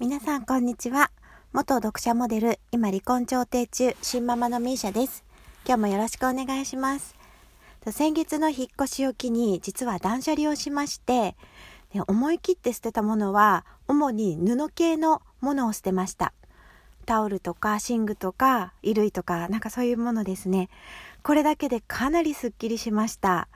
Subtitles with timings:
[0.00, 1.10] 皆さんこんにちは。
[1.52, 5.22] 元読者モデル、今離婚調停中、新ママのミーシャです。
[5.66, 7.14] 今日もよろしくお願いします。
[7.90, 11.36] 先月の引っ越しを機に、実は断捨離をしまして、
[12.06, 16.32] 思い切って捨てたものは、主に布系のものを捨てました。
[17.04, 20.70] タオルとか寝具とか衣類とかなんかそういうものですね。
[21.22, 23.48] これだけでかなりスッキリしました。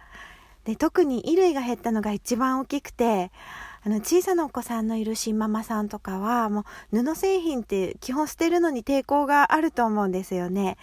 [0.64, 3.30] で特に衣類が減ったのが一番大きくて
[3.86, 10.78] あの小さなお子さんのいる新ママさんとかはもう布製品って基本捨てるのに抵抗があると思うんですよね。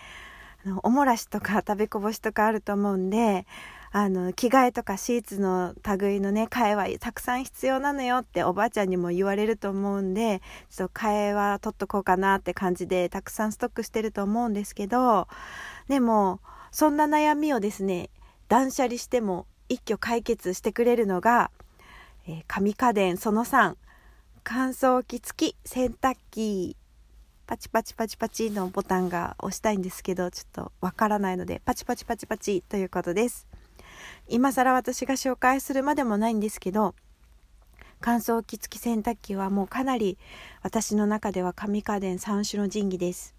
[0.63, 3.47] あのおもらしとか 食べこぼしとかあると思うんで
[3.91, 15.27] あの着替えとかシーツの類のね替えはたくさん必要なのよっておばあちゃんにも言われると思うんでちょっと替えは取っとこうかなって感じでたくさんストックしてると思うんですけど
[15.87, 16.39] でも
[16.69, 18.11] そんな悩みをですね
[18.47, 21.49] 断捨離しても一挙解決してくれるのが
[22.27, 23.75] えー、紙家電その3
[24.43, 26.75] 乾燥機付き洗濯機。
[27.47, 33.45] パチパチパチパチのボタンが押したいんですけどちょっとわからないのでパチパチパチパチということです。
[34.29, 36.95] 今更私が紹介するまでもないんですけど
[37.99, 40.17] 乾燥機付き洗濯機はもうかなり
[40.63, 43.35] 私の中では紙家電3種の神器です。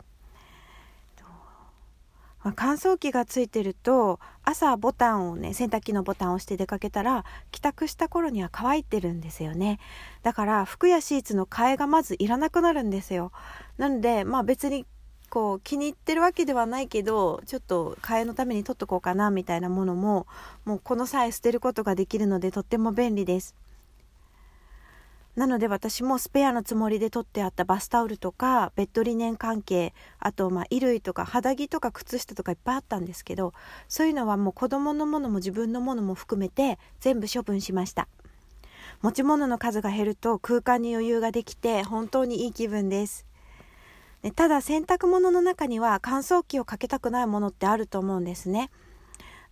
[2.42, 9.78] ま、乾燥機がついてると朝ボタンをね洗濯機のボタンを押して出かけたら帰宅した頃には乾いてるんですよね。
[10.22, 13.32] だから服やシーツの替えがまずいらなくなるんですよ。
[13.78, 14.86] なのでまあ別に
[15.30, 20.26] こう気に入ってるわけではないけどちょっと替えのために取っとこうかなみたいなものも
[20.66, 23.54] もうこの際捨てることができるのでとっても便利です。
[25.34, 33.54] なので私もスペアのつもりで取ってあったバスタオルとかベッドリネン関係あとまあ衣類とか肌着とか靴下とかいっぱいあったんですけど
[33.88, 38.08] そういうのはもう子供のものも自分のものも含めて全部処分しました。
[39.00, 43.26] 持ち物の数が減ると空間に余裕ができて本当にいい気分です。
[44.36, 48.70] ただ洗濯物の中には乾燥機をかけたくないものってあると思うんですね。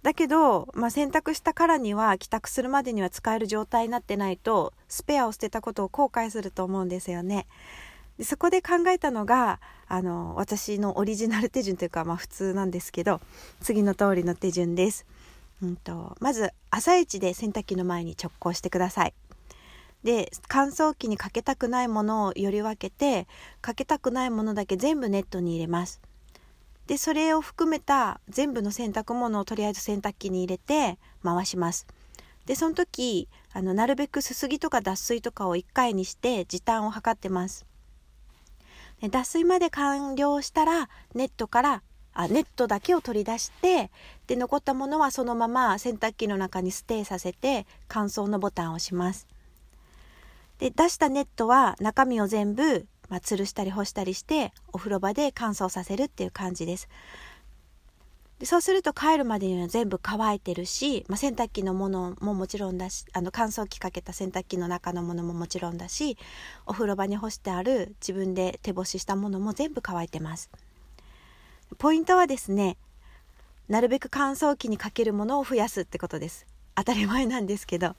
[0.02, 7.46] だけど、まあ、洗濯したからには帰宅するまでには使える状態になってないとスペアを捨てたことを後悔すると思うんですよね。
[8.16, 13.20] でそこで考えたのがあの私のオリジナル手順というか、まあ、普通なんですけど
[13.60, 15.06] 次の通りの手順です。
[15.62, 19.14] うんと、まず朝一で洗濯機の前に直行してください。
[20.02, 23.28] で乾燥機にかけたくないものをより分けて
[23.60, 26.00] かけたくないものだけ全部ネットに入れます。
[26.90, 31.86] でそれを含めた全部の洗濯物をとりあえず洗濯機に入れて回します。
[32.46, 37.64] でその時あのなるべくすすぎとか脱水とかを1回にして時短を測ってます。
[39.00, 43.92] で脱水まで完了したらネットからあネットだけを取り出して
[44.26, 49.28] で残ったものはそのまま洗濯機の中にステイさせて乾燥のボタンを押します。
[50.58, 56.88] で出したネットは中身を全部まあ、吊るしたり干したりしてお風呂場で乾燥させるっていう感じです。
[58.38, 66.16] でそうすると帰るまでには全部乾いてるし、まあ、洗濯機のものももちろんだしあの乾燥機かけた洗濯機の中のものももちろんだし
[66.64, 70.48] お風呂場に干してある自分で手干ししたものも全部乾いてます。
[71.76, 72.78] ポイントはですね
[73.68, 76.46] なるべく乾燥機にかけるものを増やすってことです。
[76.80, 77.94] 当たり前なんですけど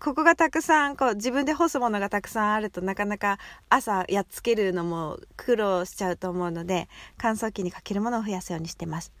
[0.00, 3.38] ここがたくさんこう自分で干すものがたくさんあるとなかなか
[3.68, 6.88] 朝やっつけるのも苦労しちゃうと思うので
[7.18, 9.12] 乾燥機にかけるものを増やすようにしてます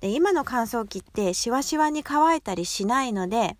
[0.00, 3.56] で今の乾燥機ってしわしわに乾いたりしないので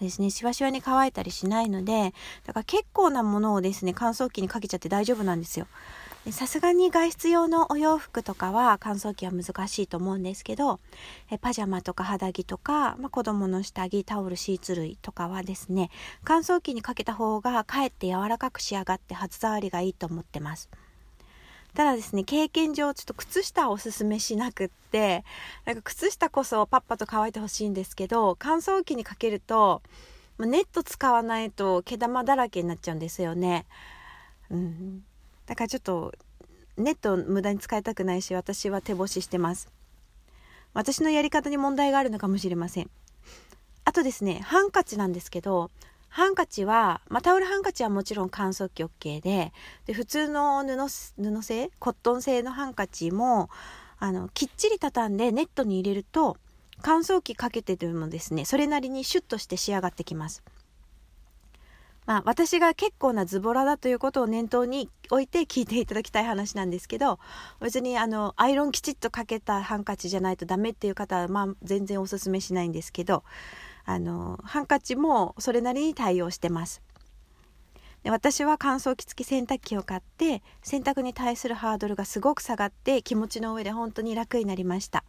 [0.00, 2.14] ですね、しわしわに乾いたりしないので、
[2.46, 5.66] だから結構なものをですね、乾燥機にかけちゃって大丈夫なんですよ。
[6.30, 10.78] さすがに外出用のお洋服とかは乾燥機は難しいと思うんですけど
[11.30, 15.90] えパジャマとか肌着とか、まあ、子供の下着タオルシーツ類とかはですね
[16.24, 20.68] 乾燥機にかけた方がかえって柔らかく仕上がって肌触りがいいと思ってます。
[21.74, 25.24] ただですね経験上ちょっと靴下をおすすめしなくって
[25.64, 29.82] なんか靴下こそパッパと乾いてほしいんですけど乾燥機にかけると
[30.38, 33.66] ネット使わないと毛玉だらけになっちゃうんですよね。
[34.50, 35.04] うん。
[35.48, 36.12] だからちょっと
[36.76, 39.72] ネット無駄に使いたくないし私は手干ししてます。
[40.74, 42.90] 私のやり方に問題があるのかもしれません。
[43.86, 45.70] あとですねハンカチなんですけど
[46.10, 49.52] ハンカチは、まあ、タオルハンカチはもちろん乾燥機 OK で
[49.86, 50.76] で普通の布
[51.38, 53.48] 布製コットン製のハンカチも
[53.98, 56.36] あのきっちり畳んでネットに入れると
[56.82, 60.42] 乾燥機かけてでもですねそれなりにシュッとして仕上がってきます。
[62.08, 67.18] まあ、私が結構なズボラだということを念頭に置いて聞いていただきたい話なんですけど
[67.60, 73.24] 別にあのアイロンきちっとかけたハンカチじゃないとダメっていう方は、まあ、全然おすすめしないんですけど
[73.84, 76.80] あのハンカチもそれなりに対応してます。
[78.04, 85.04] で私は乾燥機付き洗濯機を買って洗濯に対するハードルがすごく下がって気持ちの上で本当に楽になりました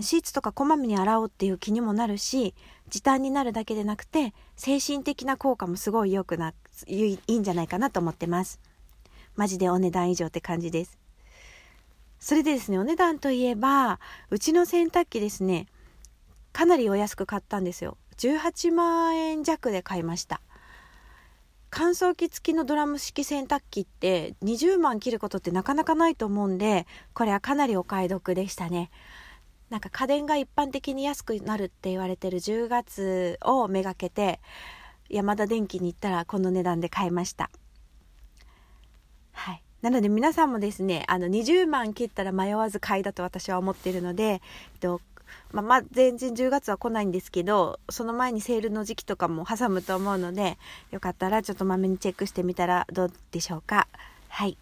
[0.00, 2.54] シーツとかこまめに洗おうっていう気にもなるし
[2.88, 6.52] 時短になるだけでなくて精神的な効果もすごい良くな
[6.86, 8.60] いいんじゃないかなと思ってます。
[9.36, 10.98] マジでお値段以上って感じです。
[12.18, 14.00] それでですねお値段といえば
[14.30, 15.66] うちの洗濯機ですね
[16.52, 17.96] かなりお安く買ったんですよ。
[18.16, 20.40] 18万円弱で買いました。
[21.76, 28.90] 乾燥機付きのドラム式洗濯機って20万切ることってなかなかないと思うんでこれはかなりお買い得でしたね。
[29.70, 34.40] なんか家電が一般的に安くなるって言われてる10月をめがけて
[35.08, 37.50] 山田電機に行ったらこの値段で買いました。
[39.32, 39.62] はい。
[39.82, 44.40] なので皆さんもですねあの20万切ったら迷わず買いだと私は思っているので、えっ
[44.80, 45.00] と、
[45.52, 50.58] まあ、まあ、全然10月は来ないんですけどその前にセールの時期とかも挟むと思うので
[50.90, 53.88] よかったらちょっとまめにチェックしてみたらどうでしょうか。
[54.28, 54.56] はい。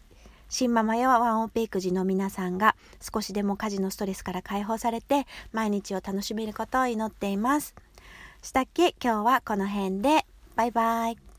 [0.53, 7.75] 新ママやワンオペ育児の皆さんが少しでも家事のストレスから解放されて毎日を楽しめることを祈っています。
[8.43, 8.95] したっけ？
[9.03, 10.27] 今日はこの辺で。
[10.55, 11.32] バイバイ。